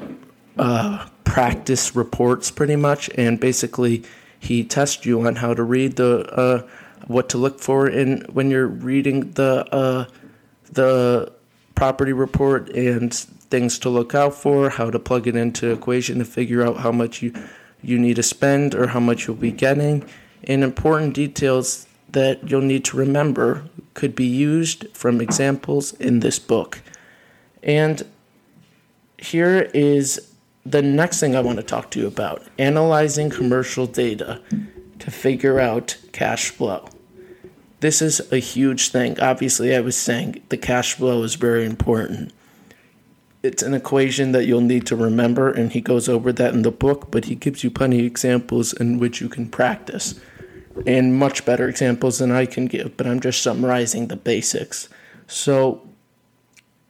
uh, 0.56 1.08
practice 1.24 1.96
reports 1.96 2.50
pretty 2.50 2.76
much, 2.76 3.10
and 3.16 3.40
basically 3.40 4.04
he 4.44 4.62
tests 4.62 5.06
you 5.06 5.26
on 5.26 5.36
how 5.36 5.54
to 5.54 5.62
read 5.62 5.96
the 5.96 6.26
uh, 6.32 6.68
what 7.06 7.28
to 7.30 7.38
look 7.38 7.60
for 7.60 7.88
in 7.88 8.20
when 8.32 8.50
you're 8.50 8.66
reading 8.66 9.32
the 9.32 9.66
uh, 9.72 10.04
the 10.70 11.32
property 11.74 12.12
report 12.12 12.68
and 12.70 13.12
things 13.14 13.78
to 13.80 13.88
look 13.88 14.14
out 14.14 14.34
for, 14.34 14.70
how 14.70 14.90
to 14.90 14.98
plug 14.98 15.26
it 15.26 15.36
into 15.36 15.70
equation 15.72 16.18
to 16.18 16.24
figure 16.24 16.64
out 16.64 16.78
how 16.78 16.92
much 16.92 17.22
you 17.22 17.32
you 17.82 17.98
need 17.98 18.16
to 18.16 18.22
spend 18.22 18.74
or 18.74 18.88
how 18.88 19.00
much 19.00 19.26
you'll 19.26 19.36
be 19.36 19.52
getting, 19.52 20.04
and 20.44 20.62
important 20.62 21.14
details 21.14 21.86
that 22.10 22.48
you'll 22.48 22.60
need 22.60 22.84
to 22.84 22.96
remember 22.96 23.64
could 23.94 24.14
be 24.14 24.26
used 24.26 24.86
from 24.92 25.20
examples 25.20 25.92
in 25.94 26.20
this 26.20 26.38
book. 26.38 26.80
And 27.62 28.06
here 29.18 29.70
is 29.74 30.33
the 30.64 30.82
next 30.82 31.20
thing 31.20 31.36
I 31.36 31.40
want 31.40 31.58
to 31.58 31.62
talk 31.62 31.90
to 31.92 32.00
you 32.00 32.06
about 32.06 32.42
analyzing 32.58 33.30
commercial 33.30 33.86
data 33.86 34.40
to 34.98 35.10
figure 35.10 35.60
out 35.60 35.98
cash 36.12 36.50
flow. 36.50 36.88
This 37.80 38.00
is 38.00 38.32
a 38.32 38.38
huge 38.38 38.88
thing. 38.88 39.20
Obviously, 39.20 39.76
I 39.76 39.80
was 39.80 39.96
saying 39.96 40.42
the 40.48 40.56
cash 40.56 40.94
flow 40.94 41.22
is 41.22 41.34
very 41.34 41.66
important 41.66 42.32
it's 43.44 43.62
an 43.62 43.74
equation 43.74 44.32
that 44.32 44.46
you'll 44.46 44.62
need 44.62 44.86
to 44.86 44.96
remember, 44.96 45.50
and 45.50 45.70
he 45.70 45.82
goes 45.82 46.08
over 46.08 46.32
that 46.32 46.54
in 46.54 46.62
the 46.62 46.70
book, 46.70 47.10
but 47.10 47.26
he 47.26 47.34
gives 47.34 47.62
you 47.62 47.70
plenty 47.70 48.00
of 48.00 48.06
examples 48.06 48.72
in 48.72 48.98
which 48.98 49.20
you 49.20 49.28
can 49.28 49.46
practice, 49.46 50.18
and 50.86 51.14
much 51.14 51.44
better 51.44 51.68
examples 51.68 52.18
than 52.18 52.32
I 52.32 52.46
can 52.46 52.64
give, 52.64 52.96
but 52.96 53.06
I'm 53.06 53.20
just 53.20 53.42
summarizing 53.42 54.08
the 54.08 54.16
basics. 54.16 54.88
So 55.26 55.86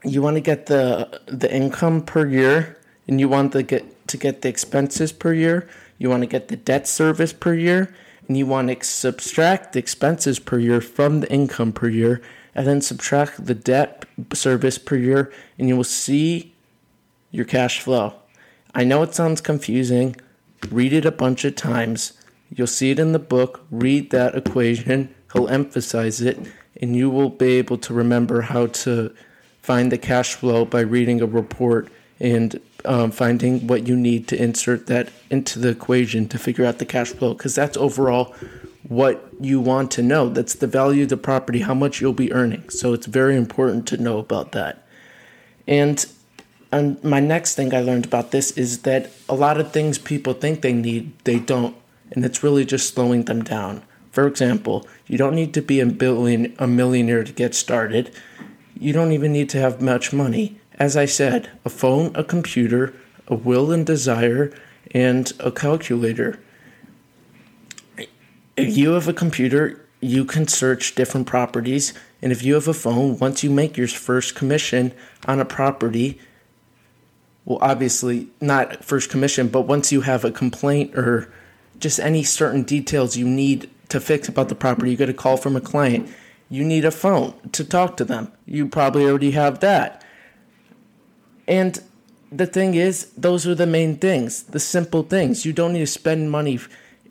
you 0.04 0.23
want 0.23 0.37
to 0.37 0.40
get 0.40 0.66
the 0.66 1.21
the 1.26 1.52
income 1.52 2.02
per 2.02 2.25
year, 2.25 2.78
and 3.06 3.20
you 3.20 3.28
want 3.28 3.52
to 3.52 3.62
get 3.62 4.06
to 4.08 4.16
get 4.16 4.42
the 4.42 4.49
expenses 4.49 5.12
per 5.12 5.32
year. 5.32 5.68
You 5.99 6.11
want 6.11 6.23
to 6.23 6.26
get 6.26 6.49
the 6.49 6.56
debt 6.56 6.88
service 6.88 7.32
per 7.32 7.54
year, 7.54 7.94
and 8.26 8.37
you 8.37 8.46
want 8.46 8.68
to 8.68 8.87
subtract 8.87 9.73
the 9.73 9.78
expenses 9.78 10.38
per 10.38 10.58
year 10.58 10.80
from 10.80 11.20
the 11.20 11.32
income 11.32 11.73
per 11.73 11.88
year 11.88 12.20
and 12.54 12.66
then 12.66 12.80
subtract 12.80 13.46
the 13.46 13.54
debt 13.54 14.04
service 14.32 14.78
per 14.78 14.96
year, 14.96 15.32
and 15.58 15.68
you 15.68 15.76
will 15.76 15.84
see 15.84 16.54
your 17.30 17.44
cash 17.44 17.80
flow. 17.80 18.14
I 18.75 18.84
know 18.84 19.02
it 19.02 19.14
sounds 19.14 19.40
confusing. 19.40 20.16
Read 20.70 20.92
it 20.92 21.04
a 21.04 21.11
bunch 21.11 21.44
of 21.44 21.56
times. 21.56 22.12
You'll 22.54 22.66
see 22.68 22.90
it 22.90 22.99
in 22.99 23.12
the 23.12 23.18
book. 23.18 23.64
Read 23.70 24.11
that 24.11 24.37
equation. 24.37 25.14
He'll 25.32 25.49
emphasize 25.49 26.20
it, 26.20 26.38
and 26.80 26.94
you 26.94 27.11
will 27.11 27.30
be 27.30 27.54
able 27.54 27.78
to 27.78 27.92
remember 27.92 28.42
how 28.42 28.66
to 28.66 29.12
find 29.61 29.90
the 29.90 29.99
cash 29.99 30.34
flow 30.34 30.64
by 30.64 30.80
reading 30.80 31.20
a 31.20 31.26
report 31.26 31.88
and 32.20 32.61
um, 32.85 33.11
finding 33.11 33.67
what 33.67 33.87
you 33.87 33.97
need 33.97 34.29
to 34.29 34.43
insert 34.43 34.87
that 34.87 35.11
into 35.31 35.59
the 35.59 35.69
equation 35.69 36.29
to 36.29 36.38
figure 36.38 36.64
out 36.64 36.79
the 36.79 36.87
cash 36.87 37.09
flow 37.09 37.35
because 37.35 37.55
that's 37.55 37.76
overall 37.76 38.35
what 38.88 39.26
you 39.41 39.61
want 39.61 39.91
to 39.93 40.03
know. 40.03 40.29
That's 40.29 40.55
the 40.55 40.67
value 40.67 41.05
of 41.05 41.09
the 41.09 41.17
property, 41.17 41.61
how 41.61 41.75
much 41.75 42.00
you'll 42.00 42.12
be 42.12 42.33
earning. 42.33 42.69
So 42.69 42.93
it's 42.93 43.07
very 43.07 43.37
important 43.37 43.87
to 43.88 43.97
know 43.97 44.19
about 44.19 44.53
that. 44.53 44.87
And 45.67 46.05
and 46.71 47.03
my 47.05 47.21
next 47.21 47.55
thing 47.55 47.73
I 47.73 47.81
learned 47.81 48.05
about 48.05 48.33
this 48.33 48.50
is 48.53 48.81
that 48.81 49.12
a 49.29 49.35
lot 49.35 49.61
of 49.61 49.73
things 49.73 49.97
people 49.97 50.33
think 50.33 50.61
they 50.61 50.73
need, 50.73 51.17
they 51.23 51.38
don't. 51.38 51.76
And 52.11 52.25
it's 52.25 52.43
really 52.43 52.64
just 52.64 52.93
slowing 52.93 53.26
them 53.26 53.45
down. 53.45 53.85
For 54.11 54.26
example, 54.26 54.85
you 55.07 55.17
don't 55.17 55.37
need 55.37 55.55
to 55.55 55.62
be 55.62 55.79
a 55.79 55.87
billion 55.87 56.55
a 56.59 56.67
millionaire 56.67 57.23
to 57.23 57.33
get 57.33 57.55
started. 57.55 58.11
You 58.79 58.93
don't 58.93 59.12
even 59.12 59.33
need 59.33 59.49
to 59.50 59.61
have 59.61 59.81
much 59.81 60.12
money. 60.12 60.61
As 60.76 60.97
I 60.97 61.04
said, 61.04 61.50
a 61.64 61.71
phone, 61.71 62.11
a 62.14 62.25
computer, 62.25 62.95
a 63.28 63.35
will 63.35 63.71
and 63.71 63.87
desire, 63.87 64.52
and 64.90 65.33
a 65.40 65.50
calculator. 65.50 66.40
If 68.57 68.76
you 68.76 68.90
have 68.90 69.09
a 69.09 69.12
computer, 69.12 69.85
you 70.00 70.25
can 70.25 70.47
search 70.47 70.95
different 70.95 71.26
properties. 71.26 71.95
And 72.21 72.31
if 72.33 72.43
you 72.43 72.54
have 72.54 72.69
a 72.69 72.75
phone, 72.75 73.19
once 73.19 73.43
you 73.43 73.50
make 73.50 73.76
your 73.76 73.88
first 73.88 74.35
commission 74.35 74.93
on 75.26 75.40
a 75.40 75.45
property, 75.45 76.19
well, 77.45 77.59
obviously 77.61 78.28
not 78.40 78.85
first 78.85 79.11
commission, 79.11 79.49
but 79.49 79.62
once 79.62 79.93
you 79.93 80.02
have 80.02 80.25
a 80.25 80.31
complaint 80.31 80.97
or 80.97 81.33
just 81.78 81.99
any 82.00 82.23
certain 82.23 82.62
details 82.62 83.16
you 83.16 83.26
need 83.26 83.71
to 83.88 84.00
fix 84.00 84.28
about 84.28 84.49
the 84.49 84.54
property, 84.54 84.90
you 84.90 84.97
get 84.97 85.09
a 85.09 85.14
call 85.14 85.37
from 85.37 85.57
a 85.57 85.61
client. 85.61 86.09
You 86.49 86.64
need 86.64 86.85
a 86.85 86.90
phone 86.90 87.35
to 87.52 87.64
talk 87.64 87.97
to 87.97 88.04
them. 88.04 88.33
You 88.47 88.69
probably 88.69 89.04
already 89.04 89.33
have 89.33 89.61
that. 89.61 90.03
And 91.47 91.83
the 92.33 92.47
thing 92.47 92.75
is, 92.75 93.11
those 93.17 93.47
are 93.47 93.55
the 93.55 93.67
main 93.67 93.97
things, 93.97 94.43
the 94.45 94.61
simple 94.61 95.03
things. 95.03 95.45
You 95.47 95.53
don't 95.53 95.73
need 95.73 95.81
to 95.81 95.87
spend 95.87 96.31
money 96.31 96.59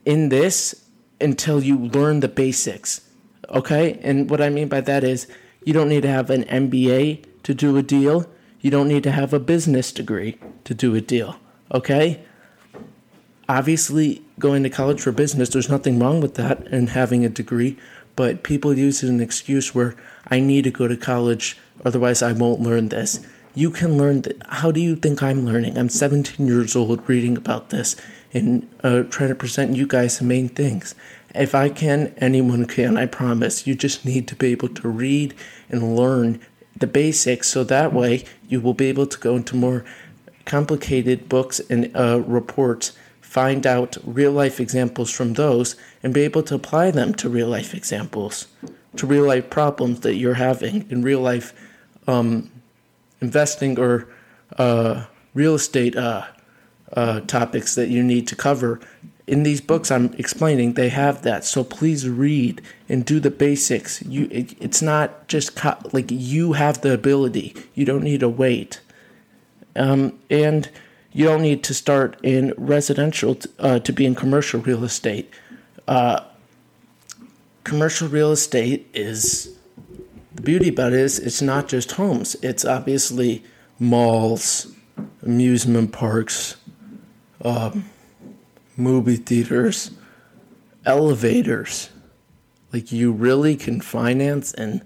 in 0.05 0.29
this 0.29 0.83
until 1.21 1.63
you 1.63 1.77
learn 1.77 2.19
the 2.19 2.27
basics. 2.27 3.01
Okay? 3.49 3.99
And 4.03 4.29
what 4.29 4.41
I 4.41 4.49
mean 4.49 4.67
by 4.67 4.81
that 4.81 5.03
is, 5.03 5.27
you 5.63 5.73
don't 5.73 5.87
need 5.87 6.01
to 6.01 6.09
have 6.09 6.29
an 6.29 6.43
MBA 6.43 7.23
to 7.43 7.53
do 7.53 7.77
a 7.77 7.81
deal. 7.81 8.29
You 8.59 8.69
don't 8.69 8.87
need 8.87 9.03
to 9.03 9.11
have 9.11 9.33
a 9.33 9.39
business 9.39 9.91
degree 9.91 10.37
to 10.65 10.73
do 10.73 10.93
a 10.95 11.01
deal. 11.01 11.37
Okay? 11.71 12.21
Obviously, 13.47 14.23
going 14.39 14.63
to 14.63 14.69
college 14.69 15.01
for 15.01 15.11
business, 15.11 15.49
there's 15.49 15.69
nothing 15.69 15.99
wrong 15.99 16.21
with 16.21 16.35
that 16.35 16.67
and 16.67 16.89
having 16.89 17.23
a 17.23 17.29
degree, 17.29 17.77
but 18.15 18.43
people 18.43 18.77
use 18.77 19.03
it 19.03 19.07
as 19.07 19.09
an 19.09 19.21
excuse 19.21 19.75
where 19.75 19.95
I 20.27 20.39
need 20.39 20.63
to 20.63 20.71
go 20.71 20.87
to 20.87 20.97
college, 20.97 21.57
otherwise, 21.85 22.21
I 22.21 22.31
won't 22.31 22.61
learn 22.61 22.89
this 22.89 23.25
you 23.55 23.69
can 23.69 23.97
learn. 23.97 24.23
How 24.49 24.71
do 24.71 24.79
you 24.79 24.95
think 24.95 25.21
I'm 25.21 25.45
learning? 25.45 25.77
I'm 25.77 25.89
17 25.89 26.45
years 26.47 26.75
old 26.75 27.07
reading 27.07 27.37
about 27.37 27.69
this 27.69 27.95
and 28.33 28.67
uh, 28.83 29.03
trying 29.03 29.29
to 29.29 29.35
present 29.35 29.75
you 29.75 29.85
guys 29.85 30.17
the 30.17 30.25
main 30.25 30.49
things. 30.49 30.95
If 31.35 31.53
I 31.53 31.69
can, 31.69 32.13
anyone 32.17 32.65
can, 32.65 32.97
I 32.97 33.05
promise. 33.05 33.67
You 33.67 33.75
just 33.75 34.05
need 34.05 34.27
to 34.27 34.35
be 34.35 34.51
able 34.51 34.69
to 34.69 34.87
read 34.87 35.33
and 35.69 35.95
learn 35.95 36.39
the 36.75 36.87
basics 36.87 37.47
so 37.49 37.63
that 37.63 37.93
way 37.93 38.25
you 38.47 38.59
will 38.59 38.73
be 38.73 38.87
able 38.87 39.05
to 39.07 39.19
go 39.19 39.35
into 39.35 39.55
more 39.55 39.85
complicated 40.45 41.29
books 41.29 41.59
and 41.69 41.95
uh, 41.95 42.21
reports, 42.21 42.93
find 43.21 43.65
out 43.65 43.97
real 44.03 44.31
life 44.31 44.59
examples 44.59 45.11
from 45.11 45.33
those, 45.33 45.75
and 46.01 46.13
be 46.13 46.21
able 46.21 46.43
to 46.43 46.55
apply 46.55 46.91
them 46.91 47.13
to 47.13 47.29
real 47.29 47.47
life 47.47 47.73
examples, 47.73 48.47
to 48.95 49.07
real 49.07 49.25
life 49.25 49.49
problems 49.49 50.01
that 50.01 50.15
you're 50.15 50.33
having 50.33 50.89
in 50.89 51.03
real 51.03 51.21
life 51.21 51.53
um, 52.07 52.51
investing 53.23 53.79
or 53.79 54.07
uh, 54.57 55.05
real 55.33 55.55
estate 55.55 55.95
uh, 55.95 56.25
uh, 56.93 57.21
topics 57.21 57.73
that 57.75 57.89
you 57.89 58.03
need 58.03 58.27
to 58.27 58.35
cover. 58.35 58.79
In 59.25 59.43
these 59.43 59.61
books 59.61 59.89
I'm 59.89 60.13
explaining, 60.15 60.73
they 60.73 60.89
have 60.89 61.21
that. 61.23 61.45
So 61.45 61.63
please 61.63 62.07
read 62.09 62.61
and 62.89 63.05
do 63.05 63.19
the 63.21 63.31
basics. 63.31 64.01
You, 64.03 64.27
it, 64.29 64.61
it's 64.61 64.81
not 64.81 65.27
just 65.29 65.55
co- 65.55 65.77
like 65.93 66.07
you 66.11 66.53
have 66.53 66.81
the 66.81 66.93
ability. 66.93 67.55
You 67.73 67.85
don't 67.85 68.03
need 68.03 68.19
to 68.19 68.29
wait, 68.29 68.81
um, 69.77 70.19
and 70.29 70.69
you 71.13 71.25
don't 71.25 71.41
need 71.41 71.63
to 71.63 71.73
start 71.73 72.17
in 72.21 72.53
residential 72.57 73.35
t- 73.35 73.49
uh, 73.59 73.79
to 73.79 73.93
be 73.93 74.05
in 74.05 74.13
commercial 74.13 74.59
real 74.59 74.83
estate. 74.83 75.31
Uh, 75.87 76.19
commercial 77.63 78.09
real 78.09 78.31
estate 78.33 78.89
is 78.93 79.57
the 80.35 80.41
beauty 80.41 80.69
about 80.69 80.93
it 80.93 80.99
is 80.99 81.19
it's 81.19 81.41
not 81.41 81.67
just 81.67 81.91
homes, 81.91 82.35
it's 82.41 82.65
obviously 82.65 83.43
malls, 83.79 84.71
amusement 85.21 85.91
parks, 85.91 86.55
um, 87.43 87.89
movie 88.77 89.17
theaters, 89.17 89.91
elevators. 90.85 91.89
Like 92.71 92.91
you 92.91 93.11
really 93.11 93.55
can 93.55 93.81
finance 93.81 94.53
and 94.53 94.81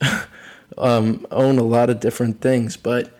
um, 0.78 1.26
own 1.30 1.58
a 1.58 1.62
lot 1.62 1.88
of 1.88 2.00
different 2.00 2.40
things, 2.40 2.76
but 2.76 3.16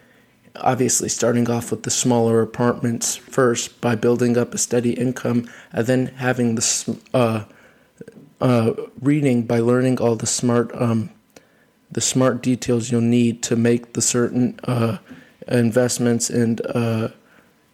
obviously 0.57 1.09
starting 1.09 1.49
off 1.49 1.71
with 1.71 1.85
the 1.85 1.90
smaller 1.90 2.43
apartments 2.43 3.16
first 3.16 3.81
by 3.81 3.95
building 3.95 4.37
up 4.37 4.53
a 4.53 4.59
steady 4.59 4.93
income 4.93 5.49
and 5.73 5.87
then 5.87 6.07
having 6.07 6.55
the 6.57 6.99
uh, 7.14 7.45
uh, 8.40 8.73
reading 9.01 9.43
by 9.43 9.59
learning 9.61 9.99
all 10.01 10.16
the 10.16 10.27
smart 10.27 10.71
um, 10.75 11.11
the 11.90 12.00
smart 12.00 12.42
details 12.42 12.90
you'll 12.90 13.00
need 13.00 13.42
to 13.42 13.57
make 13.57 13.92
the 13.94 14.03
certain 14.03 14.59
uh, 14.64 14.98
investments. 15.48 16.31
And 16.31 16.61
uh, 16.66 17.09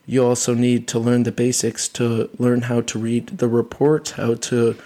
you 0.07 0.25
also 0.25 0.55
need 0.55 0.89
to 0.89 0.99
learn 0.99 1.25
the 1.25 1.33
basics 1.33 1.89
to 1.89 2.31
learn 2.39 2.63
how 2.63 2.81
to 2.83 2.99
read 2.99 3.39
the 3.39 3.49
reports 3.49 4.13
how 4.13 4.35
to 4.35 4.77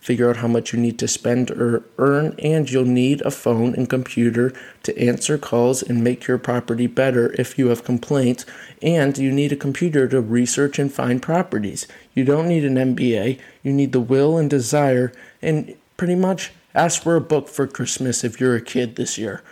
figure 0.00 0.30
out 0.30 0.38
how 0.38 0.48
much 0.48 0.72
you 0.72 0.78
need 0.78 0.98
to 0.98 1.06
spend 1.06 1.50
or 1.50 1.84
earn. 1.98 2.34
And 2.38 2.70
you'll 2.70 2.84
need 2.86 3.20
a 3.20 3.30
phone 3.30 3.74
and 3.74 3.88
computer 3.88 4.52
to 4.82 4.98
answer 4.98 5.36
calls 5.36 5.82
and 5.82 6.02
make 6.02 6.26
your 6.26 6.38
property 6.38 6.86
better 6.86 7.34
if 7.38 7.58
you 7.58 7.68
have 7.68 7.84
complaints. 7.84 8.46
And 8.80 9.16
you 9.18 9.30
need 9.30 9.52
a 9.52 9.56
computer 9.56 10.08
to 10.08 10.20
research 10.22 10.78
and 10.78 10.92
find 10.92 11.20
properties. 11.20 11.86
You 12.14 12.24
don't 12.24 12.48
need 12.48 12.64
an 12.64 12.76
mba 12.76 13.38
you 13.62 13.72
need 13.72 13.92
the 13.92 14.00
will 14.00 14.38
and 14.38 14.48
desire. 14.48 15.12
And 15.42 15.76
pretty 15.98 16.14
much 16.14 16.52
Ask 16.74 17.02
for 17.02 17.16
a 17.16 17.20
book 17.20 17.48
for 17.48 17.66
Christmas 17.66 18.22
if 18.22 18.40
you're 18.40 18.56
a 18.56 18.60
kid 18.60 18.96
this 18.96 19.18
year. 19.18 19.42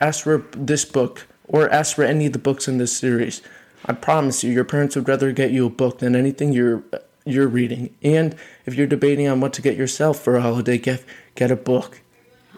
Ask 0.00 0.24
for 0.24 0.44
this 0.52 0.84
book 0.84 1.26
or 1.46 1.68
ask 1.70 1.96
for 1.96 2.04
any 2.04 2.26
of 2.26 2.32
the 2.32 2.38
books 2.38 2.68
in 2.68 2.78
this 2.78 2.96
series. 2.96 3.42
I 3.86 3.92
promise 3.92 4.44
you, 4.44 4.52
your 4.52 4.64
parents 4.64 4.96
would 4.96 5.08
rather 5.08 5.32
get 5.32 5.50
you 5.50 5.66
a 5.66 5.70
book 5.70 5.98
than 5.98 6.14
anything 6.14 6.52
you're 6.52 6.82
you're 7.24 7.48
reading. 7.48 7.94
And 8.02 8.34
if 8.64 8.74
you're 8.74 8.86
debating 8.86 9.28
on 9.28 9.40
what 9.40 9.52
to 9.54 9.62
get 9.62 9.76
yourself 9.76 10.18
for 10.18 10.36
a 10.36 10.40
holiday 10.40 10.78
gift, 10.78 11.06
get 11.34 11.50
a 11.50 11.56
book. 11.56 12.00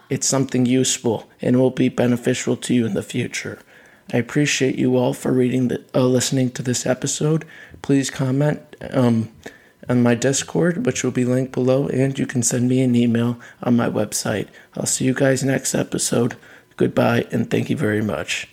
It's 0.09 0.27
something 0.27 0.65
useful 0.65 1.29
and 1.41 1.59
will 1.59 1.71
be 1.71 1.89
beneficial 1.89 2.55
to 2.57 2.73
you 2.73 2.85
in 2.85 2.93
the 2.93 3.03
future. 3.03 3.59
I 4.13 4.17
appreciate 4.17 4.75
you 4.75 4.97
all 4.97 5.13
for 5.13 5.31
reading 5.31 5.67
the 5.67 5.83
uh, 5.93 6.05
listening 6.05 6.51
to 6.51 6.61
this 6.61 6.85
episode. 6.85 7.45
Please 7.81 8.09
comment. 8.09 8.61
Um, 8.91 9.29
on 9.89 10.03
my 10.03 10.15
Discord, 10.15 10.85
which 10.85 11.03
will 11.03 11.11
be 11.11 11.25
linked 11.25 11.51
below, 11.51 11.87
and 11.87 12.17
you 12.17 12.25
can 12.25 12.43
send 12.43 12.69
me 12.69 12.81
an 12.81 12.95
email 12.95 13.39
on 13.63 13.75
my 13.75 13.89
website. 13.89 14.47
I'll 14.75 14.85
see 14.85 15.05
you 15.05 15.13
guys 15.13 15.43
next 15.43 15.73
episode. 15.75 16.35
Goodbye, 16.77 17.25
and 17.31 17.49
thank 17.49 17.69
you 17.69 17.77
very 17.77 18.01
much. 18.01 18.47